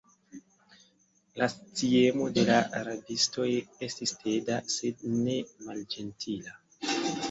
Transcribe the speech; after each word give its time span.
La 1.41 1.49
sciemo 1.55 2.31
de 2.39 2.47
la 2.49 2.57
rabistoj 2.89 3.49
estis 3.91 4.17
teda, 4.27 4.61
sed 4.81 5.09
ne 5.23 5.41
malĝentila. 5.71 6.61